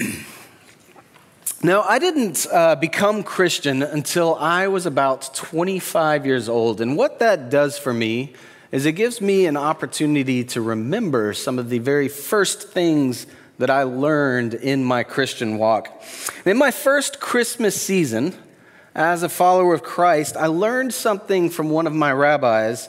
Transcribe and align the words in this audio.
Now, 1.64 1.82
I 1.82 2.00
didn't 2.00 2.44
uh, 2.50 2.74
become 2.74 3.22
Christian 3.22 3.84
until 3.84 4.34
I 4.34 4.66
was 4.66 4.84
about 4.84 5.32
25 5.32 6.26
years 6.26 6.48
old. 6.48 6.80
And 6.80 6.96
what 6.96 7.20
that 7.20 7.50
does 7.50 7.78
for 7.78 7.94
me 7.94 8.32
is 8.72 8.84
it 8.84 8.94
gives 8.94 9.20
me 9.20 9.46
an 9.46 9.56
opportunity 9.56 10.42
to 10.42 10.60
remember 10.60 11.32
some 11.32 11.60
of 11.60 11.70
the 11.70 11.78
very 11.78 12.08
first 12.08 12.70
things 12.70 13.28
that 13.58 13.70
I 13.70 13.84
learned 13.84 14.54
in 14.54 14.82
my 14.82 15.04
Christian 15.04 15.56
walk. 15.56 16.02
In 16.44 16.58
my 16.58 16.72
first 16.72 17.20
Christmas 17.20 17.80
season, 17.80 18.34
as 18.92 19.22
a 19.22 19.28
follower 19.28 19.72
of 19.72 19.84
Christ, 19.84 20.36
I 20.36 20.46
learned 20.46 20.92
something 20.92 21.48
from 21.48 21.70
one 21.70 21.86
of 21.86 21.92
my 21.92 22.12
rabbis 22.12 22.88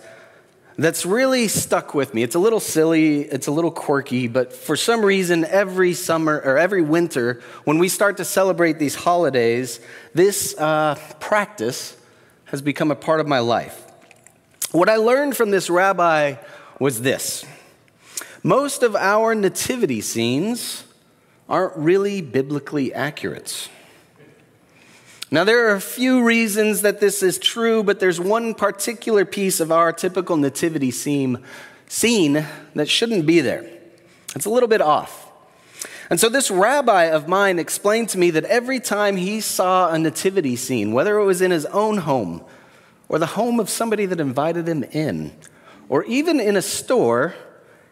that's 0.78 1.06
really 1.06 1.48
stuck 1.48 1.94
with 1.94 2.14
me. 2.14 2.24
It's 2.24 2.36
a 2.36 2.40
little 2.40 2.60
silly, 2.60 3.22
it's 3.22 3.48
a 3.48 3.52
little 3.52 3.72
quirky, 3.72 4.28
but 4.28 4.54
for 4.54 4.76
some 4.76 5.06
reason, 5.06 5.46
every 5.46 5.94
summer 5.94 6.42
or 6.44 6.58
every 6.58 6.82
winter, 6.82 7.42
when 7.64 7.78
we 7.78 7.90
start 7.90 8.18
to 8.18 8.26
celebrate 8.26 8.80
these 8.80 8.96
holidays, 8.96 9.80
this 10.14 10.58
uh, 10.58 10.96
practice 11.20 11.98
has 12.46 12.62
become 12.62 12.92
a 12.92 12.96
part 12.96 13.20
of 13.20 13.28
my 13.28 13.40
life. 13.40 13.84
What 14.72 14.90
I 14.90 14.96
learned 14.96 15.38
from 15.38 15.52
this 15.52 15.70
rabbi 15.70 16.36
was 16.80 17.02
this 17.02 17.46
most 18.44 18.84
of 18.84 18.96
our 18.96 19.36
nativity 19.36 20.02
scenes 20.02 20.84
aren't 21.48 21.78
really 21.78 22.22
biblically 22.22 22.94
accurate. 22.94 23.70
Now, 25.34 25.44
there 25.44 25.68
are 25.68 25.74
a 25.74 25.82
few 25.82 26.24
reasons 26.24 26.84
that 26.84 27.00
this 27.00 27.24
is 27.24 27.40
true, 27.40 27.82
but 27.82 28.00
there's 28.00 28.20
one 28.20 28.54
particular 28.54 29.26
piece 29.26 29.60
of 29.60 29.72
our 29.72 29.92
typical 29.92 30.38
nativity 30.38 30.92
scene, 30.92 31.40
that 31.90 32.86
shouldn't 32.88 33.26
be 33.26 33.42
there. 33.42 33.68
It's 34.36 34.46
a 34.46 34.52
little 34.52 34.70
bit 34.70 34.80
off. 34.80 35.32
And 36.12 36.20
so, 36.20 36.30
this 36.30 36.52
rabbi 36.52 37.06
of 37.06 37.28
mine 37.28 37.58
explained 37.58 38.10
to 38.10 38.20
me 38.20 38.30
that 38.30 38.44
every 38.44 38.80
time 38.80 39.16
he 39.16 39.42
saw 39.42 39.92
a 39.92 39.98
nativity 39.98 40.56
scene, 40.56 40.92
whether 40.92 41.18
it 41.18 41.26
was 41.26 41.42
in 41.42 41.50
his 41.50 41.66
own 41.66 41.98
home 41.98 42.46
or 43.10 43.18
the 43.18 43.26
home 43.26 43.60
of 43.60 43.72
somebody 43.72 44.06
that 44.06 44.20
invited 44.20 44.68
him 44.68 44.84
in, 44.84 45.34
or 45.90 46.04
even 46.04 46.40
in 46.40 46.56
a 46.56 46.62
store, 46.62 47.34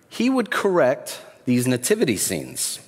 he 0.10 0.30
would 0.30 0.52
correct 0.52 1.20
these 1.46 1.66
nativity 1.66 2.18
scenes. 2.18 2.80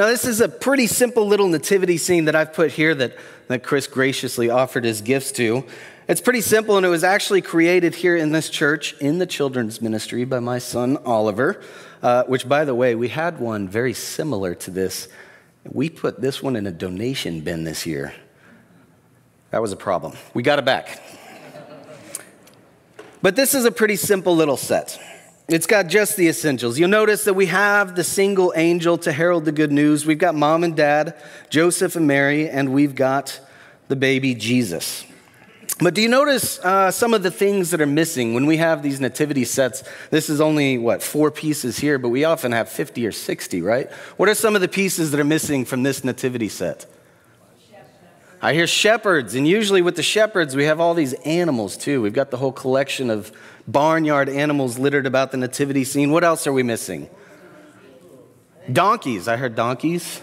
Now, 0.00 0.06
this 0.06 0.24
is 0.24 0.40
a 0.40 0.48
pretty 0.48 0.86
simple 0.86 1.26
little 1.26 1.48
nativity 1.48 1.98
scene 1.98 2.24
that 2.24 2.34
I've 2.34 2.54
put 2.54 2.70
here 2.70 2.94
that, 2.94 3.18
that 3.48 3.62
Chris 3.62 3.86
graciously 3.86 4.48
offered 4.48 4.82
his 4.82 5.02
gifts 5.02 5.30
to. 5.32 5.66
It's 6.08 6.22
pretty 6.22 6.40
simple, 6.40 6.78
and 6.78 6.86
it 6.86 6.88
was 6.88 7.04
actually 7.04 7.42
created 7.42 7.94
here 7.94 8.16
in 8.16 8.32
this 8.32 8.48
church 8.48 8.94
in 8.94 9.18
the 9.18 9.26
children's 9.26 9.82
ministry 9.82 10.24
by 10.24 10.40
my 10.40 10.58
son 10.58 10.96
Oliver, 11.04 11.60
uh, 12.02 12.24
which, 12.24 12.48
by 12.48 12.64
the 12.64 12.74
way, 12.74 12.94
we 12.94 13.08
had 13.08 13.40
one 13.40 13.68
very 13.68 13.92
similar 13.92 14.54
to 14.54 14.70
this. 14.70 15.06
We 15.70 15.90
put 15.90 16.22
this 16.22 16.42
one 16.42 16.56
in 16.56 16.66
a 16.66 16.72
donation 16.72 17.42
bin 17.42 17.64
this 17.64 17.84
year. 17.84 18.14
That 19.50 19.60
was 19.60 19.72
a 19.72 19.76
problem. 19.76 20.14
We 20.32 20.42
got 20.42 20.58
it 20.58 20.64
back. 20.64 20.98
But 23.20 23.36
this 23.36 23.52
is 23.52 23.66
a 23.66 23.70
pretty 23.70 23.96
simple 23.96 24.34
little 24.34 24.56
set. 24.56 24.98
It's 25.50 25.66
got 25.66 25.88
just 25.88 26.16
the 26.16 26.28
essentials. 26.28 26.78
You'll 26.78 26.90
notice 26.90 27.24
that 27.24 27.34
we 27.34 27.46
have 27.46 27.96
the 27.96 28.04
single 28.04 28.52
angel 28.54 28.96
to 28.98 29.10
herald 29.10 29.44
the 29.44 29.50
good 29.50 29.72
news. 29.72 30.06
We've 30.06 30.16
got 30.16 30.36
mom 30.36 30.62
and 30.62 30.76
dad, 30.76 31.20
Joseph 31.48 31.96
and 31.96 32.06
Mary, 32.06 32.48
and 32.48 32.72
we've 32.72 32.94
got 32.94 33.40
the 33.88 33.96
baby 33.96 34.36
Jesus. 34.36 35.04
But 35.80 35.94
do 35.94 36.02
you 36.02 36.08
notice 36.08 36.60
uh, 36.60 36.92
some 36.92 37.14
of 37.14 37.24
the 37.24 37.32
things 37.32 37.72
that 37.72 37.80
are 37.80 37.86
missing 37.86 38.32
when 38.32 38.46
we 38.46 38.58
have 38.58 38.84
these 38.84 39.00
nativity 39.00 39.44
sets? 39.44 39.82
This 40.10 40.30
is 40.30 40.40
only, 40.40 40.78
what, 40.78 41.02
four 41.02 41.32
pieces 41.32 41.80
here, 41.80 41.98
but 41.98 42.10
we 42.10 42.22
often 42.22 42.52
have 42.52 42.68
50 42.68 43.04
or 43.04 43.12
60, 43.12 43.60
right? 43.60 43.90
What 44.18 44.28
are 44.28 44.36
some 44.36 44.54
of 44.54 44.60
the 44.60 44.68
pieces 44.68 45.10
that 45.10 45.18
are 45.18 45.24
missing 45.24 45.64
from 45.64 45.82
this 45.82 46.04
nativity 46.04 46.48
set? 46.48 46.86
I 48.42 48.54
hear 48.54 48.66
shepherds, 48.66 49.34
and 49.34 49.46
usually 49.46 49.82
with 49.82 49.96
the 49.96 50.02
shepherds, 50.02 50.56
we 50.56 50.64
have 50.64 50.80
all 50.80 50.94
these 50.94 51.12
animals 51.24 51.76
too. 51.76 52.00
We've 52.00 52.14
got 52.14 52.30
the 52.30 52.38
whole 52.38 52.52
collection 52.52 53.10
of 53.10 53.32
barnyard 53.68 54.30
animals 54.30 54.78
littered 54.78 55.06
about 55.06 55.30
the 55.30 55.36
nativity 55.36 55.84
scene. 55.84 56.10
What 56.10 56.24
else 56.24 56.46
are 56.46 56.52
we 56.52 56.62
missing? 56.62 57.10
Donkeys. 58.72 59.28
I 59.28 59.36
heard 59.36 59.54
donkeys. 59.54 60.22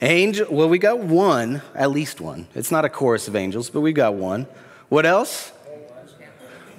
Angel. 0.00 0.46
Well, 0.50 0.68
we 0.68 0.78
got 0.78 0.98
one, 0.98 1.62
at 1.74 1.90
least 1.90 2.20
one. 2.20 2.48
It's 2.54 2.70
not 2.70 2.84
a 2.84 2.88
chorus 2.88 3.28
of 3.28 3.36
angels, 3.36 3.68
but 3.68 3.80
we 3.80 3.92
got 3.92 4.14
one. 4.14 4.46
What 4.88 5.04
else? 5.04 5.52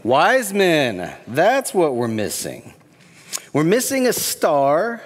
Wise 0.03 0.53
men. 0.53 1.15
That's 1.27 1.73
what 1.73 1.95
we're 1.95 2.07
missing. 2.07 2.73
We're 3.53 3.63
missing 3.63 4.07
a 4.07 4.13
star, 4.13 5.01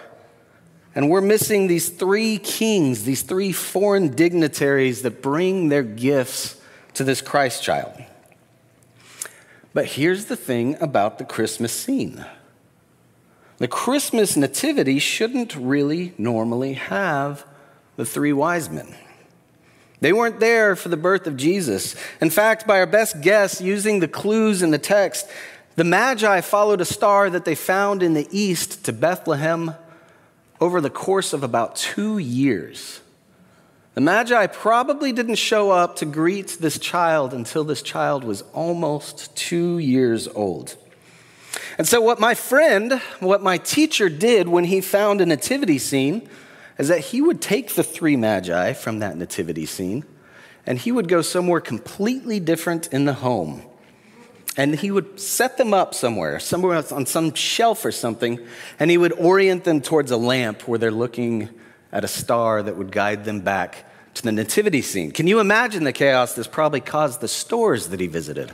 and 0.93 1.09
we're 1.09 1.21
missing 1.21 1.67
these 1.67 1.89
three 1.89 2.37
kings, 2.37 3.03
these 3.03 3.21
three 3.21 3.51
foreign 3.51 4.09
dignitaries 4.09 5.03
that 5.03 5.21
bring 5.21 5.69
their 5.69 5.83
gifts 5.83 6.61
to 6.95 7.03
this 7.03 7.21
Christ 7.21 7.63
child. 7.63 7.93
But 9.73 9.85
here's 9.85 10.25
the 10.25 10.35
thing 10.35 10.75
about 10.81 11.17
the 11.17 11.25
Christmas 11.25 11.71
scene 11.71 12.25
the 13.57 13.67
Christmas 13.67 14.35
nativity 14.35 14.97
shouldn't 14.97 15.55
really 15.55 16.13
normally 16.17 16.73
have 16.73 17.45
the 17.95 18.05
three 18.05 18.33
wise 18.33 18.71
men. 18.71 18.95
They 19.99 20.11
weren't 20.11 20.39
there 20.39 20.75
for 20.75 20.89
the 20.89 20.97
birth 20.97 21.27
of 21.27 21.37
Jesus. 21.37 21.95
In 22.19 22.31
fact, 22.31 22.65
by 22.65 22.79
our 22.79 22.87
best 22.87 23.21
guess, 23.21 23.61
using 23.61 23.99
the 23.99 24.07
clues 24.07 24.63
in 24.63 24.71
the 24.71 24.79
text, 24.79 25.27
the 25.75 25.83
Magi 25.83 26.41
followed 26.41 26.81
a 26.81 26.85
star 26.85 27.29
that 27.29 27.45
they 27.45 27.53
found 27.53 28.01
in 28.01 28.15
the 28.15 28.27
east 28.31 28.83
to 28.85 28.93
Bethlehem 28.93 29.75
over 30.61 30.79
the 30.79 30.89
course 30.89 31.33
of 31.33 31.43
about 31.43 31.75
two 31.75 32.19
years. 32.19 33.01
The 33.95 34.01
Magi 34.01 34.47
probably 34.47 35.11
didn't 35.11 35.35
show 35.35 35.71
up 35.71 35.97
to 35.97 36.05
greet 36.05 36.57
this 36.61 36.79
child 36.79 37.33
until 37.33 37.65
this 37.65 37.81
child 37.81 38.23
was 38.23 38.43
almost 38.53 39.35
two 39.35 39.79
years 39.79 40.29
old. 40.29 40.77
And 41.77 41.85
so, 41.85 41.99
what 41.99 42.19
my 42.19 42.35
friend, 42.35 43.01
what 43.19 43.43
my 43.43 43.57
teacher 43.57 44.07
did 44.07 44.47
when 44.47 44.65
he 44.65 44.79
found 44.79 45.19
a 45.19 45.25
nativity 45.25 45.77
scene, 45.77 46.29
is 46.77 46.87
that 46.87 46.99
he 46.99 47.21
would 47.21 47.41
take 47.41 47.75
the 47.75 47.83
three 47.83 48.15
Magi 48.15 48.73
from 48.73 48.99
that 48.99 49.17
nativity 49.17 49.65
scene 49.65 50.05
and 50.65 50.77
he 50.77 50.91
would 50.91 51.07
go 51.07 51.21
somewhere 51.21 51.59
completely 51.59 52.39
different 52.39 52.87
in 52.93 53.05
the 53.05 53.13
home. 53.13 53.63
And 54.57 54.75
he 54.75 54.91
would 54.91 55.19
set 55.19 55.57
them 55.57 55.73
up 55.73 55.93
somewhere, 55.93 56.39
somewhere 56.39 56.83
on 56.91 57.05
some 57.05 57.33
shelf 57.33 57.85
or 57.85 57.91
something, 57.91 58.39
and 58.79 58.91
he 58.91 58.97
would 58.97 59.13
orient 59.13 59.63
them 59.63 59.81
towards 59.81 60.11
a 60.11 60.17
lamp 60.17 60.67
where 60.67 60.77
they're 60.77 60.91
looking 60.91 61.49
at 61.91 62.03
a 62.03 62.07
star 62.07 62.61
that 62.61 62.75
would 62.75 62.91
guide 62.91 63.23
them 63.23 63.41
back 63.41 63.85
to 64.15 64.23
the 64.23 64.31
nativity 64.31 64.81
scene. 64.81 65.11
Can 65.11 65.27
you 65.27 65.39
imagine 65.39 65.85
the 65.85 65.93
chaos 65.93 66.33
this 66.33 66.47
probably 66.47 66.81
caused 66.81 67.21
the 67.21 67.27
stores 67.27 67.87
that 67.87 67.99
he 67.99 68.07
visited 68.07 68.51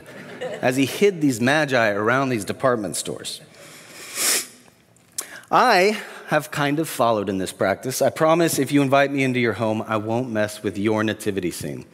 as 0.62 0.76
he 0.76 0.86
hid 0.86 1.20
these 1.20 1.40
magi 1.40 1.90
around 1.90 2.28
these 2.28 2.44
department 2.44 2.94
stores? 2.96 3.40
I 5.50 6.00
have 6.28 6.50
kind 6.50 6.78
of 6.78 6.88
followed 6.88 7.28
in 7.28 7.38
this 7.38 7.52
practice. 7.52 8.02
I 8.02 8.10
promise 8.10 8.58
if 8.58 8.70
you 8.70 8.82
invite 8.82 9.10
me 9.10 9.24
into 9.24 9.40
your 9.40 9.54
home, 9.54 9.82
I 9.86 9.96
won't 9.96 10.30
mess 10.30 10.62
with 10.62 10.76
your 10.76 11.02
nativity 11.02 11.50
scene. 11.50 11.86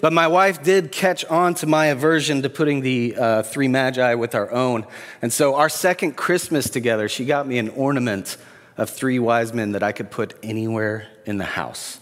But 0.00 0.12
my 0.14 0.28
wife 0.28 0.62
did 0.62 0.92
catch 0.92 1.24
on 1.26 1.54
to 1.54 1.66
my 1.66 1.86
aversion 1.86 2.42
to 2.42 2.50
putting 2.50 2.80
the 2.80 3.16
uh, 3.16 3.42
three 3.42 3.68
magi 3.68 4.14
with 4.14 4.34
our 4.34 4.50
own. 4.50 4.86
And 5.20 5.32
so, 5.32 5.56
our 5.56 5.68
second 5.68 6.16
Christmas 6.16 6.70
together, 6.70 7.08
she 7.08 7.26
got 7.26 7.46
me 7.46 7.58
an 7.58 7.68
ornament 7.70 8.38
of 8.78 8.88
three 8.88 9.18
wise 9.18 9.52
men 9.52 9.72
that 9.72 9.82
I 9.82 9.92
could 9.92 10.10
put 10.10 10.34
anywhere 10.42 11.06
in 11.26 11.36
the 11.36 11.44
house. 11.44 11.98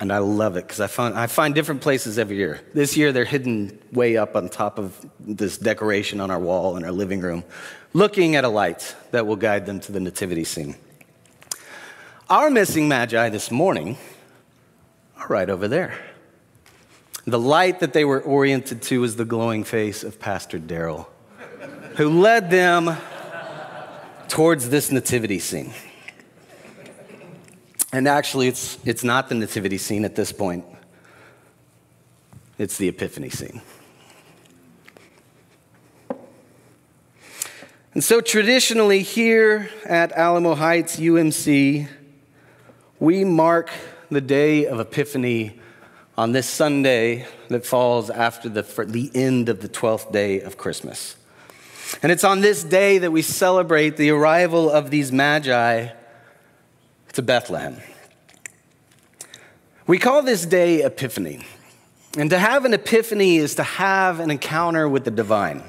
And 0.00 0.12
I 0.12 0.18
love 0.18 0.56
it 0.56 0.64
because 0.64 0.80
I 0.80 0.86
find, 0.86 1.16
I 1.16 1.26
find 1.26 1.54
different 1.54 1.80
places 1.80 2.18
every 2.18 2.36
year. 2.36 2.60
This 2.72 2.96
year, 2.96 3.12
they're 3.12 3.24
hidden 3.24 3.78
way 3.92 4.16
up 4.16 4.36
on 4.36 4.48
top 4.48 4.78
of 4.78 4.94
this 5.18 5.58
decoration 5.58 6.20
on 6.20 6.30
our 6.30 6.38
wall 6.38 6.76
in 6.76 6.84
our 6.84 6.92
living 6.92 7.20
room, 7.20 7.42
looking 7.92 8.36
at 8.36 8.44
a 8.44 8.48
light 8.48 8.94
that 9.10 9.26
will 9.26 9.36
guide 9.36 9.66
them 9.66 9.80
to 9.80 9.92
the 9.92 9.98
nativity 10.00 10.44
scene. 10.44 10.76
Our 12.30 12.50
missing 12.50 12.88
magi 12.88 13.28
this 13.28 13.50
morning 13.50 13.98
are 15.16 15.26
right 15.26 15.50
over 15.50 15.66
there. 15.66 15.98
The 17.28 17.38
light 17.38 17.80
that 17.80 17.92
they 17.92 18.06
were 18.06 18.22
oriented 18.22 18.80
to 18.84 19.02
was 19.02 19.16
the 19.16 19.26
glowing 19.26 19.62
face 19.62 20.02
of 20.02 20.18
Pastor 20.18 20.58
Daryl, 20.58 21.08
who 21.96 22.08
led 22.08 22.50
them 22.50 22.96
towards 24.28 24.70
this 24.70 24.90
nativity 24.90 25.38
scene. 25.38 25.74
And 27.92 28.08
actually, 28.08 28.48
it's, 28.48 28.78
it's 28.86 29.04
not 29.04 29.28
the 29.28 29.34
nativity 29.34 29.76
scene 29.76 30.06
at 30.06 30.16
this 30.16 30.32
point, 30.32 30.64
it's 32.56 32.78
the 32.78 32.88
epiphany 32.88 33.28
scene. 33.28 33.60
And 37.92 38.02
so, 38.02 38.22
traditionally, 38.22 39.02
here 39.02 39.68
at 39.84 40.12
Alamo 40.12 40.54
Heights 40.54 40.96
UMC, 40.96 41.88
we 42.98 43.24
mark 43.24 43.70
the 44.10 44.22
day 44.22 44.64
of 44.64 44.80
Epiphany 44.80 45.60
on 46.18 46.32
this 46.32 46.50
Sunday 46.50 47.24
that 47.46 47.64
falls 47.64 48.10
after 48.10 48.48
the, 48.48 48.62
the 48.88 49.08
end 49.14 49.48
of 49.48 49.60
the 49.60 49.68
12th 49.68 50.10
day 50.10 50.40
of 50.40 50.58
Christmas. 50.58 51.14
And 52.02 52.10
it's 52.10 52.24
on 52.24 52.40
this 52.40 52.64
day 52.64 52.98
that 52.98 53.12
we 53.12 53.22
celebrate 53.22 53.96
the 53.96 54.10
arrival 54.10 54.68
of 54.68 54.90
these 54.90 55.12
magi 55.12 55.90
to 57.12 57.22
Bethlehem. 57.22 57.76
We 59.86 59.98
call 60.00 60.22
this 60.22 60.44
day 60.44 60.82
Epiphany. 60.82 61.46
And 62.18 62.30
to 62.30 62.38
have 62.40 62.64
an 62.64 62.74
epiphany 62.74 63.36
is 63.36 63.54
to 63.54 63.62
have 63.62 64.18
an 64.18 64.32
encounter 64.32 64.88
with 64.88 65.04
the 65.04 65.12
divine. 65.12 65.62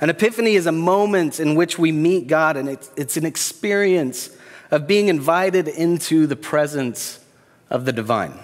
An 0.00 0.10
epiphany 0.10 0.56
is 0.56 0.66
a 0.66 0.72
moment 0.72 1.38
in 1.38 1.54
which 1.54 1.78
we 1.78 1.92
meet 1.92 2.26
God, 2.26 2.56
and 2.56 2.68
it's, 2.68 2.90
it's 2.96 3.16
an 3.16 3.24
experience 3.24 4.36
of 4.72 4.88
being 4.88 5.06
invited 5.06 5.68
into 5.68 6.26
the 6.26 6.34
presence 6.34 7.24
of 7.70 7.84
the 7.84 7.92
divine, 7.92 8.40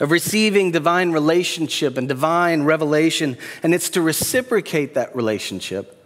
of 0.00 0.10
receiving 0.10 0.70
divine 0.70 1.12
relationship 1.12 1.98
and 1.98 2.08
divine 2.08 2.62
revelation. 2.62 3.36
And 3.62 3.74
it's 3.74 3.90
to 3.90 4.02
reciprocate 4.02 4.94
that 4.94 5.14
relationship 5.14 5.96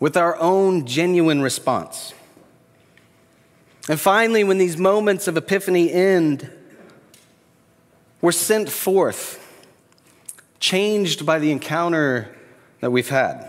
with 0.00 0.16
our 0.16 0.36
own 0.36 0.84
genuine 0.84 1.40
response. 1.40 2.12
And 3.88 3.98
finally, 3.98 4.44
when 4.44 4.58
these 4.58 4.76
moments 4.76 5.28
of 5.28 5.36
epiphany 5.36 5.92
end, 5.92 6.50
we're 8.20 8.32
sent 8.32 8.68
forth, 8.68 9.38
changed 10.58 11.24
by 11.24 11.38
the 11.38 11.52
encounter 11.52 12.36
that 12.80 12.90
we've 12.90 13.08
had. 13.08 13.46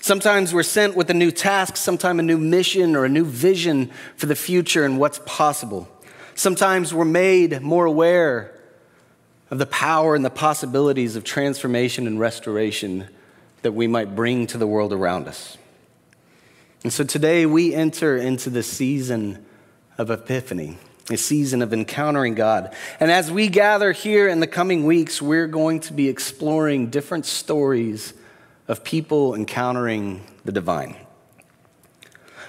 Sometimes 0.00 0.52
we're 0.52 0.62
sent 0.62 0.96
with 0.96 1.10
a 1.10 1.14
new 1.14 1.30
task, 1.30 1.76
sometimes 1.76 2.20
a 2.20 2.22
new 2.22 2.38
mission 2.38 2.96
or 2.96 3.04
a 3.04 3.08
new 3.08 3.24
vision 3.24 3.90
for 4.16 4.26
the 4.26 4.34
future 4.34 4.84
and 4.84 4.98
what's 4.98 5.20
possible. 5.26 5.88
Sometimes 6.34 6.92
we're 6.94 7.04
made 7.04 7.60
more 7.62 7.84
aware 7.84 8.57
of 9.50 9.58
the 9.58 9.66
power 9.66 10.14
and 10.14 10.24
the 10.24 10.30
possibilities 10.30 11.16
of 11.16 11.24
transformation 11.24 12.06
and 12.06 12.20
restoration 12.20 13.08
that 13.62 13.72
we 13.72 13.86
might 13.86 14.14
bring 14.14 14.46
to 14.46 14.58
the 14.58 14.66
world 14.66 14.92
around 14.92 15.26
us. 15.26 15.56
And 16.84 16.92
so 16.92 17.02
today 17.02 17.46
we 17.46 17.74
enter 17.74 18.16
into 18.16 18.50
the 18.50 18.62
season 18.62 19.44
of 19.96 20.10
Epiphany, 20.10 20.78
a 21.10 21.16
season 21.16 21.60
of 21.62 21.72
encountering 21.72 22.34
God. 22.34 22.74
And 23.00 23.10
as 23.10 23.32
we 23.32 23.48
gather 23.48 23.92
here 23.92 24.28
in 24.28 24.40
the 24.40 24.46
coming 24.46 24.84
weeks, 24.84 25.20
we're 25.20 25.48
going 25.48 25.80
to 25.80 25.92
be 25.92 26.08
exploring 26.08 26.90
different 26.90 27.26
stories 27.26 28.14
of 28.68 28.84
people 28.84 29.34
encountering 29.34 30.22
the 30.44 30.52
divine. 30.52 30.96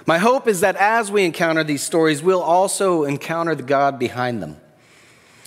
My 0.06 0.18
hope 0.18 0.48
is 0.48 0.62
that 0.62 0.76
as 0.76 1.12
we 1.12 1.24
encounter 1.24 1.64
these 1.64 1.84
stories, 1.84 2.22
we'll 2.22 2.42
also 2.42 3.04
encounter 3.04 3.56
the 3.56 3.64
God 3.64 3.98
behind 3.98 4.42
them. 4.42 4.58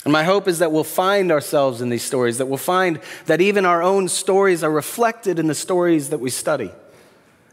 And 0.04 0.12
my 0.12 0.25
hope 0.25 0.49
is 0.49 0.58
that 0.58 0.72
we'll 0.72 0.82
find 0.82 1.31
ourselves 1.31 1.81
in 1.81 1.88
these 1.88 2.02
stories, 2.02 2.38
that 2.38 2.46
we'll 2.46 2.56
find 2.56 2.99
that 3.26 3.40
even 3.40 3.64
our 3.64 3.82
own 3.82 4.08
stories 4.08 4.64
are 4.64 4.70
reflected 4.70 5.38
in 5.38 5.46
the 5.46 5.54
stories 5.54 6.10
that 6.10 6.19
we 6.19 6.31
study. 6.31 6.72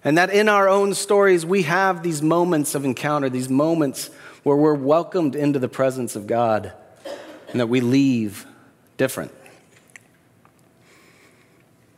And 0.04 0.18
that 0.18 0.32
in 0.32 0.50
our 0.50 0.68
own 0.68 0.94
stories, 0.96 1.46
we 1.46 1.64
have 1.64 2.02
these 2.02 2.22
moments 2.22 2.74
of 2.74 2.86
encounter, 2.86 3.30
these 3.30 3.50
moments 3.50 4.10
where 4.44 4.56
we're 4.56 4.74
welcomed 4.74 5.36
into 5.36 5.60
the 5.60 5.68
presence 5.68 6.16
of 6.16 6.26
God, 6.26 6.72
and 7.50 7.60
that 7.60 7.68
we 7.68 7.82
leave 7.82 8.48
different. 8.98 9.32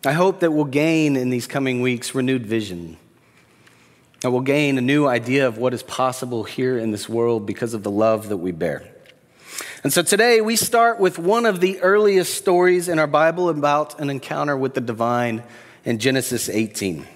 I 0.04 0.14
hope 0.14 0.40
that 0.40 0.52
we'll 0.52 0.66
gain 0.66 1.16
in 1.16 1.30
these 1.30 1.46
coming 1.46 1.82
weeks 1.82 2.16
renewed 2.16 2.46
vision. 2.46 2.98
That 4.22 4.32
we'll 4.32 4.42
gain 4.42 4.78
a 4.78 4.82
new 4.82 5.06
idea 5.06 5.48
of 5.48 5.58
what 5.58 5.74
is 5.74 5.84
possible 5.84 6.44
here 6.44 6.78
in 6.78 6.92
this 6.92 7.08
world 7.08 7.46
because 7.46 7.74
of 7.74 7.84
the 7.84 7.92
love 7.92 8.30
that 8.30 8.38
we 8.38 8.52
bear. 8.52 8.91
And 9.84 9.92
so 9.92 10.04
today 10.04 10.42
we 10.42 10.58
start 10.58 11.00
with 11.00 11.18
one 11.18 11.48
of 11.48 11.60
the 11.60 11.80
earliest 11.80 12.36
stories 12.36 12.88
in 12.88 13.00
our 13.00 13.08
Bible 13.08 13.50
about 13.50 14.00
an 14.00 14.12
encounter 14.12 14.56
with 14.56 14.76
the 14.76 14.82
divine 14.82 15.42
in 15.84 15.98
Genesis 15.98 16.50
18. 16.50 17.08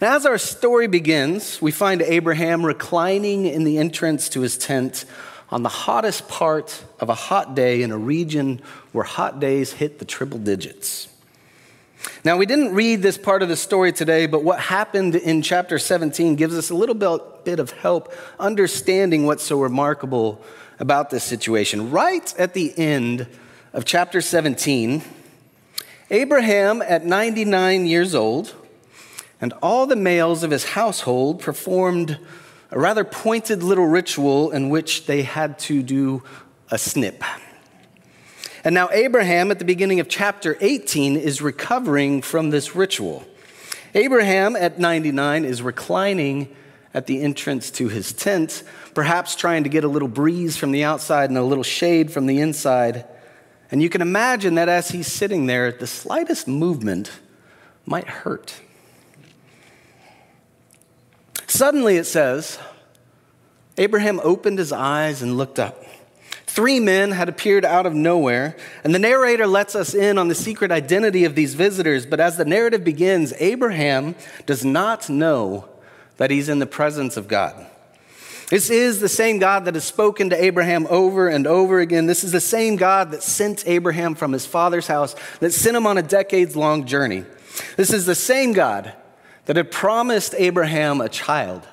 Now, 0.00 0.16
as 0.16 0.26
our 0.26 0.36
story 0.36 0.88
begins, 0.88 1.62
we 1.62 1.70
find 1.70 2.02
Abraham 2.02 2.66
reclining 2.66 3.46
in 3.46 3.62
the 3.62 3.78
entrance 3.78 4.28
to 4.30 4.40
his 4.40 4.58
tent 4.58 5.04
on 5.48 5.62
the 5.62 5.68
hottest 5.68 6.26
part 6.26 6.84
of 6.98 7.08
a 7.08 7.14
hot 7.14 7.54
day 7.54 7.82
in 7.82 7.92
a 7.92 7.98
region 7.98 8.60
where 8.90 9.04
hot 9.04 9.38
days 9.38 9.74
hit 9.74 10.00
the 10.00 10.04
triple 10.04 10.40
digits. 10.40 11.06
Now, 12.24 12.36
we 12.36 12.46
didn't 12.46 12.74
read 12.74 13.00
this 13.00 13.16
part 13.16 13.42
of 13.42 13.48
the 13.48 13.56
story 13.56 13.92
today, 13.92 14.26
but 14.26 14.42
what 14.42 14.58
happened 14.58 15.14
in 15.14 15.40
chapter 15.40 15.78
17 15.78 16.34
gives 16.34 16.58
us 16.58 16.70
a 16.70 16.74
little 16.74 16.96
bit 16.96 17.60
of 17.60 17.70
help 17.70 18.12
understanding 18.40 19.24
what's 19.24 19.44
so 19.44 19.60
remarkable 19.60 20.44
about 20.78 21.10
this 21.10 21.24
situation. 21.24 21.90
Right 21.90 22.34
at 22.38 22.54
the 22.54 22.76
end 22.78 23.26
of 23.72 23.84
chapter 23.84 24.20
17, 24.20 25.02
Abraham, 26.10 26.82
at 26.82 27.04
99 27.04 27.86
years 27.86 28.14
old, 28.14 28.54
and 29.40 29.52
all 29.62 29.86
the 29.86 29.96
males 29.96 30.42
of 30.42 30.50
his 30.50 30.64
household 30.64 31.40
performed 31.40 32.18
a 32.70 32.78
rather 32.78 33.04
pointed 33.04 33.62
little 33.62 33.86
ritual 33.86 34.50
in 34.50 34.68
which 34.68 35.06
they 35.06 35.22
had 35.22 35.58
to 35.60 35.82
do 35.82 36.22
a 36.70 36.78
snip. 36.78 37.22
And 38.64 38.74
now, 38.74 38.88
Abraham, 38.92 39.50
at 39.50 39.58
the 39.58 39.64
beginning 39.64 40.00
of 40.00 40.08
chapter 40.08 40.56
18, 40.60 41.16
is 41.16 41.42
recovering 41.42 42.22
from 42.22 42.50
this 42.50 42.74
ritual. 42.74 43.24
Abraham, 43.94 44.56
at 44.56 44.78
99, 44.78 45.44
is 45.44 45.62
reclining 45.62 46.54
at 46.94 47.06
the 47.06 47.20
entrance 47.20 47.70
to 47.72 47.88
his 47.88 48.12
tent, 48.12 48.62
perhaps 48.94 49.34
trying 49.34 49.64
to 49.64 49.68
get 49.68 49.82
a 49.82 49.88
little 49.88 50.08
breeze 50.08 50.56
from 50.56 50.70
the 50.70 50.84
outside 50.84 51.28
and 51.28 51.36
a 51.36 51.42
little 51.42 51.64
shade 51.64 52.12
from 52.12 52.26
the 52.26 52.40
inside. 52.40 53.04
And 53.70 53.82
you 53.82 53.90
can 53.90 54.00
imagine 54.00 54.54
that 54.54 54.68
as 54.68 54.90
he's 54.90 55.08
sitting 55.08 55.46
there, 55.46 55.72
the 55.72 55.88
slightest 55.88 56.46
movement 56.46 57.10
might 57.84 58.06
hurt. 58.06 58.54
Suddenly, 61.48 61.96
it 61.96 62.04
says, 62.04 62.58
Abraham 63.76 64.20
opened 64.22 64.58
his 64.58 64.72
eyes 64.72 65.20
and 65.20 65.36
looked 65.36 65.58
up. 65.58 65.84
Three 66.46 66.78
men 66.78 67.10
had 67.10 67.28
appeared 67.28 67.64
out 67.64 67.84
of 67.84 67.94
nowhere, 67.94 68.56
and 68.84 68.94
the 68.94 69.00
narrator 69.00 69.46
lets 69.48 69.74
us 69.74 69.92
in 69.92 70.18
on 70.18 70.28
the 70.28 70.36
secret 70.36 70.70
identity 70.70 71.24
of 71.24 71.34
these 71.34 71.54
visitors. 71.54 72.06
But 72.06 72.20
as 72.20 72.36
the 72.36 72.44
narrative 72.44 72.84
begins, 72.84 73.32
Abraham 73.38 74.14
does 74.46 74.64
not 74.64 75.10
know 75.10 75.68
that 76.16 76.30
he's 76.30 76.48
in 76.48 76.58
the 76.58 76.66
presence 76.66 77.16
of 77.16 77.28
God. 77.28 77.66
This 78.50 78.70
is 78.70 79.00
the 79.00 79.08
same 79.08 79.38
God 79.38 79.64
that 79.64 79.74
has 79.74 79.84
spoken 79.84 80.30
to 80.30 80.44
Abraham 80.44 80.86
over 80.90 81.28
and 81.28 81.46
over 81.46 81.80
again. 81.80 82.06
This 82.06 82.22
is 82.22 82.32
the 82.32 82.40
same 82.40 82.76
God 82.76 83.10
that 83.10 83.22
sent 83.22 83.66
Abraham 83.66 84.14
from 84.14 84.32
his 84.32 84.46
father's 84.46 84.86
house, 84.86 85.16
that 85.40 85.52
sent 85.52 85.76
him 85.76 85.86
on 85.86 85.98
a 85.98 86.02
decades 86.02 86.54
long 86.54 86.86
journey. 86.86 87.24
This 87.76 87.92
is 87.92 88.06
the 88.06 88.14
same 88.14 88.52
God 88.52 88.92
that 89.46 89.56
had 89.56 89.70
promised 89.70 90.34
Abraham 90.36 91.00
a 91.00 91.08
child 91.08 91.66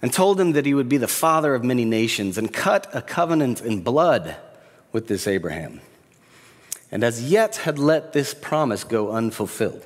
and 0.00 0.12
told 0.12 0.40
him 0.40 0.52
that 0.52 0.66
he 0.66 0.74
would 0.74 0.88
be 0.88 0.96
the 0.96 1.08
father 1.08 1.54
of 1.54 1.64
many 1.64 1.84
nations 1.84 2.38
and 2.38 2.52
cut 2.52 2.86
a 2.94 3.02
covenant 3.02 3.60
in 3.60 3.80
blood 3.80 4.36
with 4.92 5.08
this 5.08 5.26
Abraham, 5.26 5.80
and 6.90 7.02
as 7.02 7.30
yet 7.30 7.56
had 7.56 7.78
let 7.78 8.12
this 8.12 8.32
promise 8.32 8.84
go 8.84 9.10
unfulfilled. 9.10 9.84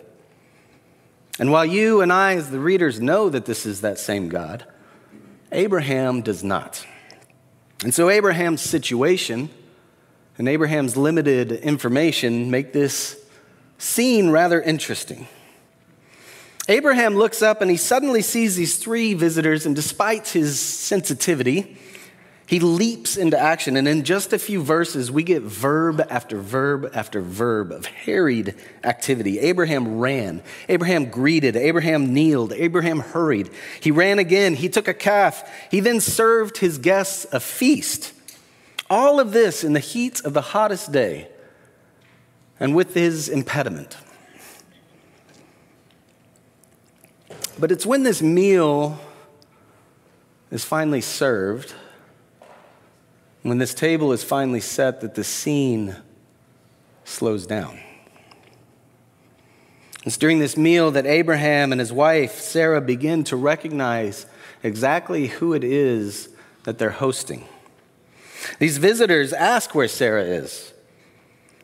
And 1.39 1.51
while 1.51 1.65
you 1.65 2.03
and 2.03 2.13
I, 2.13 2.37
as 2.37 2.51
the 2.51 2.61
readers, 2.61 3.01
know 3.01 3.29
that 3.29 3.47
this 3.47 3.65
is 3.65 3.81
that 3.81 3.99
same 3.99 4.29
God, 4.29 4.65
Abraham 5.51 6.23
does 6.23 6.45
not. 6.45 6.87
And 7.83 7.93
so 7.93 8.11
Abraham's 8.11 8.61
situation 8.61 9.51
and 10.39 10.49
Abraham's 10.49 10.97
limited 10.97 11.53
information 11.53 12.51
make 12.51 12.73
this 12.73 13.19
scene 13.79 14.31
rather 14.31 14.61
interesting. 14.61 15.27
Abraham 16.69 17.17
looks 17.17 17.43
up 17.43 17.61
and 17.61 17.71
he 17.71 17.77
suddenly 17.77 18.23
sees 18.23 18.55
these 18.55 18.79
three 18.79 19.15
visitors, 19.15 19.67
and 19.67 19.75
despite 19.75 20.29
his 20.29 20.61
sensitivity, 20.61 21.77
he 22.47 22.59
leaps 22.61 23.17
into 23.17 23.39
action. 23.39 23.77
And 23.77 23.87
in 23.87 24.05
just 24.05 24.33
a 24.33 24.39
few 24.39 24.63
verses, 24.63 25.11
we 25.11 25.23
get 25.23 25.43
verb 25.43 26.05
after 26.11 26.39
verb 26.39 26.91
after 26.95 27.21
verb 27.21 27.71
of 27.71 27.87
harried 27.87 28.55
activity. 28.85 29.39
Abraham 29.39 29.99
ran. 29.99 30.43
Abraham 30.69 31.07
greeted. 31.07 31.57
Abraham 31.57 32.13
kneeled. 32.13 32.53
Abraham 32.53 33.01
hurried. 33.01 33.51
He 33.81 33.91
ran 33.91 34.19
again. 34.19 34.55
He 34.55 34.69
took 34.69 34.89
a 34.89 34.95
calf. 34.95 35.49
He 35.71 35.81
then 35.81 36.01
served 36.01 36.59
his 36.59 36.79
guests 36.79 37.27
a 37.33 37.41
feast. 37.41 38.13
All 38.91 39.21
of 39.21 39.33
this 39.33 39.65
in 39.65 39.73
the 39.73 39.81
heat 39.81 40.21
of 40.25 40.35
the 40.35 40.43
hottest 40.43 40.93
day 40.93 41.29
and 42.61 42.75
with 42.75 42.95
his 42.95 43.29
impediment. 43.29 43.97
But 47.59 47.71
it's 47.73 47.87
when 47.87 48.03
this 48.03 48.21
meal 48.21 49.01
is 50.51 50.65
finally 50.65 51.01
served, 51.01 51.75
when 53.43 53.59
this 53.59 53.75
table 53.75 54.13
is 54.13 54.23
finally 54.23 54.61
set, 54.61 55.01
that 55.01 55.15
the 55.15 55.25
scene 55.25 55.97
slows 57.05 57.47
down. 57.47 57.79
It's 60.05 60.17
during 60.17 60.39
this 60.39 60.57
meal 60.57 60.91
that 60.93 61.07
Abraham 61.07 61.73
and 61.73 61.81
his 61.81 61.93
wife, 61.93 62.41
Sarah, 62.41 62.81
begin 62.81 63.25
to 63.25 63.37
recognize 63.37 64.27
exactly 64.63 65.29
who 65.29 65.55
it 65.55 65.63
is 65.65 66.29
that 66.65 66.79
they're 66.79 66.91
hosting. 66.91 67.47
These 68.59 68.79
visitors 68.79 69.33
ask 69.33 69.75
where 69.75 69.89
Sarah 69.89 70.25
is. 70.25 70.73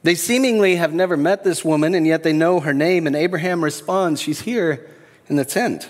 They 0.05 0.15
seemingly 0.15 0.77
have 0.77 0.95
never 0.95 1.17
met 1.17 1.43
this 1.43 1.65
woman, 1.65 1.95
and 1.95 2.07
yet 2.07 2.23
they 2.23 2.33
know 2.33 2.61
her 2.61 2.73
name. 2.73 3.07
And 3.07 3.17
Abraham 3.17 3.65
responds, 3.65 4.21
She's 4.21 4.43
here 4.43 4.89
in 5.29 5.37
the 5.37 5.45
tent. 5.45 5.89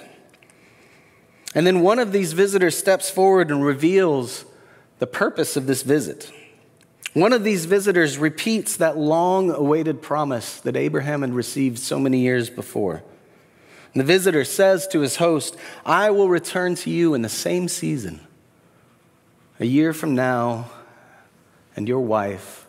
And 1.55 1.67
then 1.67 1.81
one 1.81 1.99
of 1.99 2.13
these 2.13 2.33
visitors 2.33 2.77
steps 2.77 3.11
forward 3.11 3.51
and 3.51 3.65
reveals 3.65 4.45
the 4.99 5.07
purpose 5.07 5.57
of 5.57 5.67
this 5.67 5.83
visit. 5.83 6.31
One 7.15 7.33
of 7.33 7.45
these 7.45 7.65
visitors 7.65 8.19
repeats 8.19 8.77
that 8.77 8.99
long 8.99 9.51
awaited 9.51 10.03
promise 10.03 10.61
that 10.61 10.77
Abraham 10.77 11.23
had 11.23 11.35
received 11.35 11.79
so 11.79 11.99
many 11.99 12.21
years 12.21 12.51
before. 12.51 13.03
And 13.95 14.01
the 14.01 14.05
visitor 14.05 14.45
says 14.45 14.87
to 14.89 15.01
his 15.01 15.17
host, 15.17 15.57
I 15.85 16.11
will 16.11 16.29
return 16.29 16.75
to 16.77 16.91
you 16.91 17.15
in 17.15 17.23
the 17.23 17.29
same 17.29 17.69
season, 17.69 18.21
a 19.59 19.65
year 19.65 19.93
from 19.93 20.15
now, 20.15 20.71
and 21.75 21.89
your 21.89 22.01
wife 22.01 22.67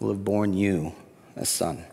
will 0.00 0.08
have 0.08 0.24
borne 0.24 0.54
you 0.54 0.94
a 1.36 1.44
son. 1.44 1.84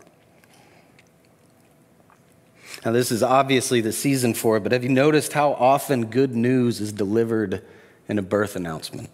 Now, 2.85 2.91
this 2.91 3.11
is 3.11 3.23
obviously 3.23 3.81
the 3.81 3.91
season 3.93 4.33
for 4.33 4.57
it, 4.57 4.63
but 4.63 4.71
have 4.71 4.83
you 4.83 4.89
noticed 4.89 5.33
how 5.33 5.53
often 5.53 6.07
good 6.07 6.35
news 6.35 6.81
is 6.81 6.91
delivered 6.91 7.63
in 8.07 8.17
a 8.17 8.21
birth 8.21 8.55
announcement? 8.55 9.09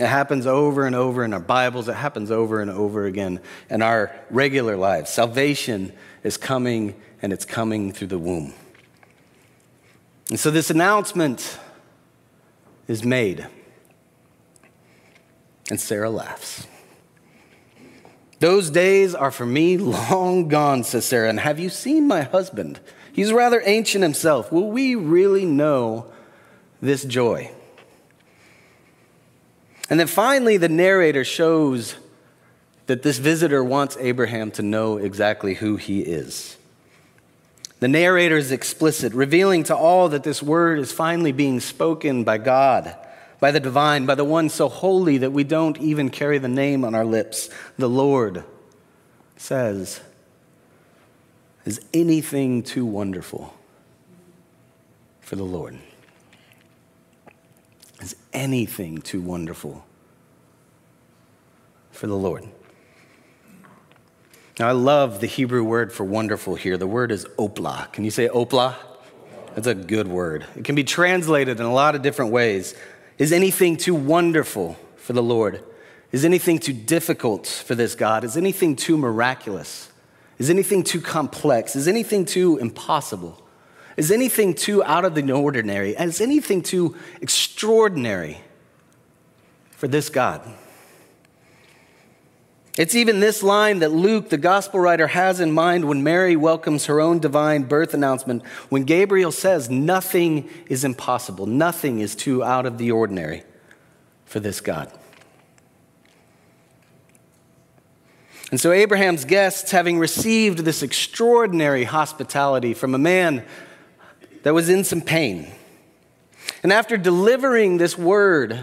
It 0.00 0.06
happens 0.06 0.46
over 0.46 0.86
and 0.86 0.96
over 0.96 1.24
in 1.26 1.34
our 1.34 1.40
Bibles, 1.40 1.86
it 1.86 1.92
happens 1.92 2.30
over 2.30 2.62
and 2.62 2.70
over 2.70 3.04
again 3.04 3.38
in 3.68 3.82
our 3.82 4.10
regular 4.30 4.74
lives. 4.74 5.10
Salvation 5.10 5.92
is 6.24 6.38
coming, 6.38 6.94
and 7.20 7.34
it's 7.34 7.44
coming 7.44 7.92
through 7.92 8.06
the 8.06 8.18
womb. 8.18 8.54
And 10.30 10.40
so 10.40 10.50
this 10.50 10.70
announcement 10.70 11.58
is 12.88 13.04
made, 13.04 13.46
and 15.68 15.78
Sarah 15.78 16.08
laughs. 16.08 16.66
Those 18.38 18.70
days 18.70 19.14
are 19.14 19.30
for 19.30 19.44
me 19.44 19.76
long 19.76 20.48
gone, 20.48 20.82
says 20.82 21.04
Sarah. 21.04 21.28
And 21.28 21.40
have 21.40 21.58
you 21.58 21.68
seen 21.68 22.08
my 22.08 22.22
husband? 22.22 22.80
He's 23.12 23.34
rather 23.34 23.60
ancient 23.66 24.02
himself. 24.02 24.50
Will 24.50 24.70
we 24.70 24.94
really 24.94 25.44
know 25.44 26.10
this 26.80 27.04
joy? 27.04 27.50
And 29.90 30.00
then 30.00 30.06
finally, 30.06 30.56
the 30.56 30.68
narrator 30.68 31.24
shows 31.24 31.96
that 32.86 33.02
this 33.02 33.18
visitor 33.18 33.62
wants 33.62 33.96
Abraham 34.00 34.50
to 34.52 34.62
know 34.62 34.96
exactly 34.96 35.54
who 35.54 35.76
he 35.76 36.00
is. 36.00 36.56
The 37.80 37.88
narrator 37.88 38.36
is 38.36 38.52
explicit, 38.52 39.12
revealing 39.12 39.64
to 39.64 39.76
all 39.76 40.08
that 40.08 40.22
this 40.22 40.42
word 40.42 40.78
is 40.78 40.92
finally 40.92 41.32
being 41.32 41.60
spoken 41.60 42.24
by 42.24 42.38
God 42.38 42.96
by 43.40 43.50
the 43.50 43.60
divine, 43.60 44.06
by 44.06 44.14
the 44.14 44.24
one 44.24 44.50
so 44.50 44.68
holy 44.68 45.18
that 45.18 45.32
we 45.32 45.42
don't 45.42 45.78
even 45.78 46.10
carry 46.10 46.38
the 46.38 46.48
name 46.48 46.84
on 46.84 46.94
our 46.94 47.06
lips. 47.06 47.48
The 47.78 47.88
Lord 47.88 48.44
says, 49.36 50.00
Is 51.64 51.80
anything 51.92 52.62
too 52.62 52.84
wonderful 52.84 53.54
for 55.20 55.36
the 55.36 55.44
Lord? 55.44 55.78
Anything 58.32 58.98
too 58.98 59.20
wonderful 59.20 59.84
for 61.90 62.06
the 62.06 62.16
Lord? 62.16 62.48
Now, 64.58 64.68
I 64.68 64.72
love 64.72 65.20
the 65.20 65.26
Hebrew 65.26 65.64
word 65.64 65.92
for 65.92 66.04
wonderful 66.04 66.54
here. 66.54 66.76
The 66.76 66.86
word 66.86 67.10
is 67.12 67.24
opla. 67.38 67.90
Can 67.92 68.04
you 68.04 68.10
say 68.10 68.28
opla? 68.28 68.76
That's 69.54 69.66
a 69.66 69.74
good 69.74 70.06
word. 70.06 70.44
It 70.54 70.64
can 70.64 70.74
be 70.74 70.84
translated 70.84 71.58
in 71.58 71.66
a 71.66 71.72
lot 71.72 71.94
of 71.94 72.02
different 72.02 72.30
ways. 72.30 72.74
Is 73.18 73.32
anything 73.32 73.76
too 73.76 73.94
wonderful 73.94 74.78
for 74.96 75.12
the 75.12 75.22
Lord? 75.22 75.64
Is 76.12 76.24
anything 76.24 76.58
too 76.58 76.72
difficult 76.72 77.46
for 77.46 77.74
this 77.74 77.94
God? 77.94 78.22
Is 78.22 78.36
anything 78.36 78.76
too 78.76 78.96
miraculous? 78.96 79.90
Is 80.38 80.50
anything 80.50 80.82
too 80.82 81.00
complex? 81.00 81.74
Is 81.74 81.88
anything 81.88 82.24
too 82.24 82.58
impossible? 82.58 83.42
Is 83.96 84.10
anything 84.10 84.54
too 84.54 84.82
out 84.84 85.04
of 85.04 85.14
the 85.14 85.32
ordinary? 85.32 85.90
Is 85.90 86.20
anything 86.20 86.62
too 86.62 86.96
extraordinary 87.20 88.40
for 89.72 89.88
this 89.88 90.08
God? 90.08 90.42
It's 92.78 92.94
even 92.94 93.20
this 93.20 93.42
line 93.42 93.80
that 93.80 93.90
Luke, 93.90 94.30
the 94.30 94.38
gospel 94.38 94.80
writer, 94.80 95.08
has 95.08 95.40
in 95.40 95.52
mind 95.52 95.84
when 95.84 96.02
Mary 96.02 96.36
welcomes 96.36 96.86
her 96.86 97.00
own 97.00 97.18
divine 97.18 97.64
birth 97.64 97.94
announcement, 97.94 98.42
when 98.68 98.84
Gabriel 98.84 99.32
says, 99.32 99.68
Nothing 99.68 100.48
is 100.66 100.84
impossible, 100.84 101.46
nothing 101.46 101.98
is 101.98 102.14
too 102.14 102.42
out 102.44 102.66
of 102.66 102.78
the 102.78 102.92
ordinary 102.92 103.42
for 104.24 104.40
this 104.40 104.60
God. 104.60 104.90
And 108.50 108.60
so, 108.60 108.72
Abraham's 108.72 109.24
guests, 109.24 109.72
having 109.72 109.98
received 109.98 110.60
this 110.60 110.82
extraordinary 110.82 111.84
hospitality 111.84 112.72
from 112.72 112.94
a 112.94 112.98
man 112.98 113.44
that 114.42 114.54
was 114.54 114.68
in 114.68 114.84
some 114.84 115.00
pain, 115.00 115.50
and 116.62 116.72
after 116.72 116.96
delivering 116.96 117.78
this 117.78 117.96
word, 117.96 118.58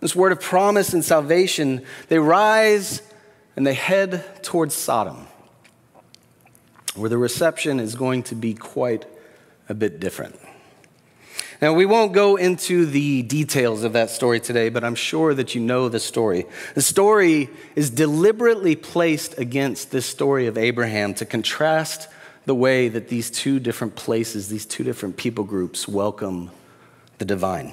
this 0.00 0.14
word 0.14 0.32
of 0.32 0.40
promise 0.40 0.92
and 0.92 1.04
salvation, 1.04 1.82
they 2.08 2.18
rise 2.18 3.02
and 3.56 3.66
they 3.66 3.74
head 3.74 4.42
towards 4.42 4.74
Sodom, 4.74 5.26
where 6.94 7.08
the 7.08 7.18
reception 7.18 7.80
is 7.80 7.94
going 7.94 8.22
to 8.24 8.34
be 8.34 8.54
quite 8.54 9.06
a 9.68 9.74
bit 9.74 10.00
different. 10.00 10.38
Now, 11.62 11.72
we 11.72 11.86
won't 11.86 12.12
go 12.12 12.36
into 12.36 12.84
the 12.84 13.22
details 13.22 13.84
of 13.84 13.94
that 13.94 14.10
story 14.10 14.40
today, 14.40 14.68
but 14.68 14.84
I'm 14.84 14.96
sure 14.96 15.32
that 15.32 15.54
you 15.54 15.60
know 15.60 15.88
the 15.88 16.00
story. 16.00 16.46
The 16.74 16.82
story 16.82 17.48
is 17.74 17.90
deliberately 17.90 18.76
placed 18.76 19.38
against 19.38 19.90
this 19.90 20.04
story 20.04 20.46
of 20.46 20.58
Abraham 20.58 21.14
to 21.14 21.24
contrast 21.24 22.08
the 22.46 22.54
way 22.54 22.88
that 22.88 23.08
these 23.08 23.30
two 23.30 23.58
different 23.58 23.96
places, 23.96 24.48
these 24.48 24.66
two 24.66 24.84
different 24.84 25.16
people 25.16 25.44
groups 25.44 25.88
welcome 25.88 26.50
the 27.18 27.24
divine. 27.24 27.72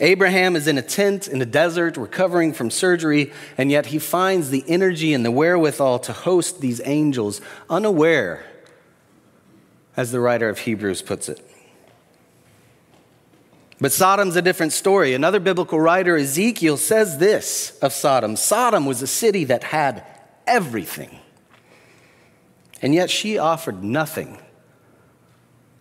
Abraham 0.00 0.56
is 0.56 0.66
in 0.66 0.76
a 0.76 0.82
tent 0.82 1.28
in 1.28 1.38
the 1.38 1.46
desert, 1.46 1.96
recovering 1.96 2.52
from 2.52 2.70
surgery, 2.70 3.32
and 3.56 3.70
yet 3.70 3.86
he 3.86 3.98
finds 3.98 4.50
the 4.50 4.64
energy 4.66 5.14
and 5.14 5.24
the 5.24 5.30
wherewithal 5.30 6.00
to 6.00 6.12
host 6.12 6.60
these 6.60 6.80
angels, 6.84 7.40
unaware, 7.70 8.44
as 9.96 10.10
the 10.10 10.18
writer 10.18 10.48
of 10.48 10.60
Hebrews 10.60 11.02
puts 11.02 11.28
it. 11.28 11.48
But 13.80 13.92
Sodom's 13.92 14.34
a 14.34 14.42
different 14.42 14.72
story. 14.72 15.14
Another 15.14 15.40
biblical 15.40 15.80
writer, 15.80 16.16
Ezekiel, 16.16 16.76
says 16.76 17.18
this 17.18 17.78
of 17.78 17.92
Sodom 17.92 18.34
Sodom 18.34 18.86
was 18.86 19.02
a 19.02 19.06
city 19.06 19.44
that 19.44 19.64
had 19.64 20.04
everything, 20.46 21.20
and 22.82 22.94
yet 22.94 23.10
she 23.10 23.38
offered 23.38 23.82
nothing 23.82 24.38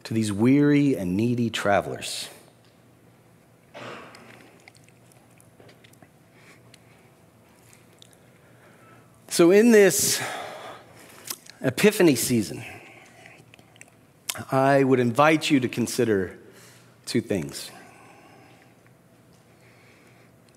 to 0.04 0.14
these 0.14 0.32
weary 0.32 0.96
and 0.96 1.16
needy 1.16 1.50
travelers. 1.50 2.30
So, 9.30 9.50
in 9.50 9.72
this 9.72 10.22
Epiphany 11.62 12.16
season, 12.16 12.64
I 14.52 14.84
would 14.84 15.00
invite 15.00 15.50
you 15.50 15.60
to 15.60 15.68
consider 15.68 16.38
two 17.06 17.22
things. 17.22 17.72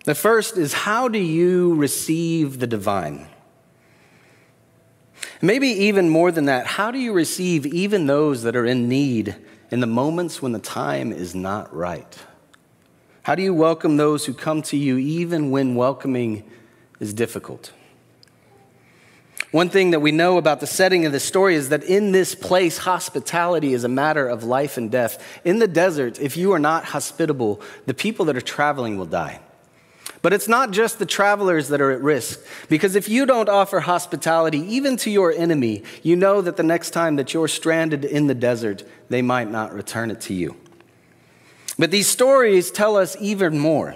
The 0.05 0.15
first 0.15 0.57
is 0.57 0.73
how 0.73 1.09
do 1.09 1.19
you 1.19 1.75
receive 1.75 2.59
the 2.59 2.67
divine? 2.67 3.29
Maybe 5.43 5.69
even 5.69 6.09
more 6.09 6.33
than 6.33 6.47
that, 6.47 6.67
how 6.67 6.91
do 6.91 6.99
you 6.99 7.13
receive 7.13 7.67
even 7.67 8.07
those 8.07 8.43
that 8.43 8.57
are 8.57 8.65
in 8.65 8.89
need 8.89 9.37
in 9.71 9.81
the 9.81 9.87
moments 9.87 10.41
when 10.41 10.53
the 10.53 10.59
time 10.59 11.13
is 11.13 11.35
not 11.35 11.75
right? 11.75 12.19
How 13.23 13.35
do 13.35 13.43
you 13.43 13.53
welcome 13.53 13.97
those 13.97 14.25
who 14.25 14.33
come 14.33 14.63
to 14.63 14.77
you 14.77 14.99
even 14.99 15.51
when 15.51 15.75
welcoming 15.75 16.49
is 17.01 17.13
difficult? 17.13 17.73
One 19.51 19.69
thing 19.69 19.91
that 19.91 20.01
we 20.01 20.13
know 20.13 20.39
about 20.39 20.61
the 20.61 20.67
setting 20.67 21.07
of 21.07 21.13
this 21.13 21.25
story 21.25 21.55
is 21.55 21.69
that 21.69 21.85
in 21.85 22.13
this 22.13 22.35
place, 22.35 22.79
hospitality 22.79 23.75
is 23.75 23.85
a 23.85 23.89
matter 23.89 24.29
of 24.29 24.45
life 24.45 24.77
and 24.77 24.91
death. 24.91 25.41
In 25.45 25.59
the 25.59 25.69
desert, 25.69 26.21
if 26.21 26.37
you 26.37 26.53
are 26.53 26.59
not 26.59 26.85
hospitable, 26.85 27.61
the 27.87 27.95
people 27.95 28.27
that 28.27 28.37
are 28.37 28.41
traveling 28.41 28.99
will 28.99 29.07
die. 29.07 29.41
But 30.27 30.33
it's 30.33 30.49
not 30.49 30.73
just 30.73 30.99
the 30.99 31.07
travelers 31.07 31.69
that 31.69 31.81
are 31.81 31.93
at 31.93 32.03
risk, 32.03 32.45
because 32.69 32.97
if 32.97 33.09
you 33.09 33.27
don't 33.27 33.49
offer 33.49 33.79
hospitality 33.79 34.59
even 34.59 34.97
to 34.97 35.09
your 35.09 35.31
enemy, 35.31 35.85
you 36.03 36.17
know 36.17 36.41
that 36.41 36.57
the 36.57 36.65
next 36.65 36.91
time 36.91 37.15
that 37.15 37.33
you're 37.33 37.47
stranded 37.47 38.05
in 38.05 38.27
the 38.27 38.35
desert, 38.35 38.83
they 39.09 39.23
might 39.23 39.49
not 39.49 39.73
return 39.73 40.11
it 40.11 40.21
to 40.23 40.35
you. 40.35 40.57
But 41.79 41.93
these 41.93 42.09
stories 42.09 42.73
tell 42.73 42.97
us 42.97 43.17
even 43.21 43.57
more. 43.57 43.95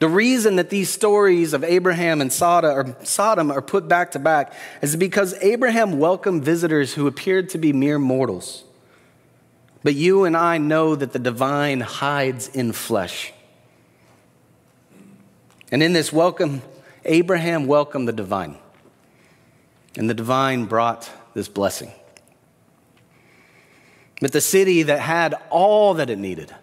The 0.00 0.08
reason 0.08 0.56
that 0.56 0.70
these 0.70 0.88
stories 0.88 1.52
of 1.52 1.62
Abraham 1.62 2.22
and 2.22 2.32
Sodom 2.32 3.50
are 3.50 3.60
put 3.60 3.88
back 3.88 4.12
to 4.12 4.18
back 4.18 4.54
is 4.80 4.96
because 4.96 5.34
Abraham 5.42 5.98
welcomed 5.98 6.42
visitors 6.42 6.94
who 6.94 7.06
appeared 7.06 7.50
to 7.50 7.58
be 7.58 7.74
mere 7.74 7.98
mortals. 7.98 8.64
But 9.82 9.94
you 9.94 10.24
and 10.24 10.34
I 10.34 10.56
know 10.56 10.96
that 10.96 11.12
the 11.12 11.18
divine 11.18 11.80
hides 11.80 12.48
in 12.48 12.72
flesh. 12.72 13.34
And 15.72 15.82
in 15.82 15.94
this 15.94 16.12
welcome, 16.12 16.60
Abraham 17.06 17.66
welcomed 17.66 18.06
the 18.06 18.12
divine. 18.12 18.58
And 19.96 20.08
the 20.08 20.14
divine 20.14 20.66
brought 20.66 21.10
this 21.34 21.48
blessing. 21.48 21.90
but 24.20 24.30
the 24.30 24.40
city 24.40 24.84
that 24.84 25.00
had 25.00 25.34
all 25.50 25.94
that 25.94 26.08
it 26.08 26.18
needed. 26.18 26.54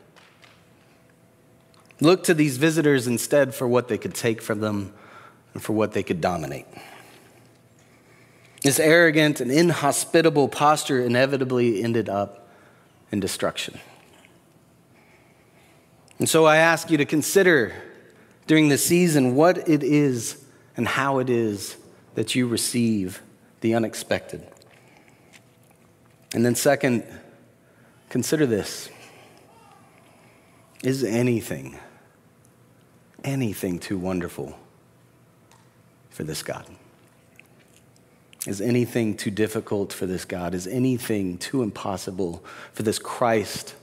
Looked 1.99 2.27
to 2.27 2.33
these 2.33 2.55
visitors 2.55 3.05
instead 3.05 3.53
for 3.53 3.67
what 3.67 3.89
they 3.89 3.97
could 3.97 4.15
take 4.15 4.41
from 4.41 4.61
them 4.61 4.93
and 5.53 5.61
for 5.61 5.73
what 5.73 5.91
they 5.91 6.01
could 6.01 6.21
dominate. 6.21 6.65
This 8.63 8.79
arrogant 8.79 9.41
and 9.41 9.51
inhospitable 9.51 10.47
posture 10.47 11.03
inevitably 11.03 11.83
ended 11.83 12.07
up 12.07 12.47
in 13.11 13.19
destruction. 13.19 13.77
And 16.17 16.29
so 16.29 16.45
I 16.45 16.57
ask 16.57 16.89
you 16.89 16.97
to 16.97 17.05
consider 17.05 17.73
during 18.49 18.67
the 18.67 18.79
season 18.79 19.35
what 19.35 19.69
it 19.69 19.83
is 19.83 20.43
and 20.75 20.87
how 20.87 21.19
it 21.19 21.29
is 21.29 21.77
that 22.15 22.33
you 22.33 22.47
receive 22.47 23.21
the 23.61 23.75
unexpected. 23.75 24.45
And 26.33 26.43
then, 26.43 26.55
second, 26.55 27.03
consider 28.09 28.47
this 28.47 28.89
Is 30.83 31.03
anything, 31.03 31.77
anything 33.23 33.77
too 33.77 33.99
wonderful 33.99 34.57
for 36.09 36.23
this 36.23 36.41
God? 36.41 36.65
Is 38.47 38.61
anything 38.61 39.15
too 39.15 39.29
difficult 39.29 39.93
for 39.93 40.07
this 40.07 40.25
God? 40.25 40.55
Is 40.55 40.65
anything 40.65 41.37
too 41.37 41.61
impossible 41.61 42.43
for 42.73 42.81
this 42.81 42.97
Christ 42.97 43.75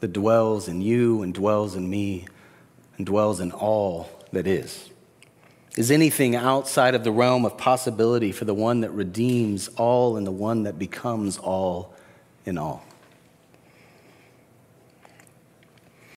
that 0.00 0.12
dwells 0.12 0.66
in 0.66 0.80
you 0.80 1.22
and 1.22 1.32
dwells 1.32 1.76
in 1.76 1.88
me 1.88 2.26
and 3.02 3.06
dwells 3.08 3.40
in 3.40 3.50
all 3.50 4.08
that 4.30 4.46
is? 4.46 4.88
Is 5.76 5.90
anything 5.90 6.36
outside 6.36 6.94
of 6.94 7.02
the 7.02 7.10
realm 7.10 7.44
of 7.44 7.58
possibility 7.58 8.30
for 8.30 8.44
the 8.44 8.54
one 8.54 8.82
that 8.82 8.92
redeems 8.92 9.66
all 9.76 10.16
and 10.16 10.24
the 10.24 10.30
one 10.30 10.62
that 10.62 10.78
becomes 10.78 11.36
all 11.36 11.96
in 12.46 12.58
all? 12.58 12.84